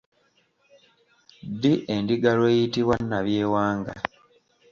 [1.51, 3.93] Ddi endiga lw’eyitibwa Nnabyewanga?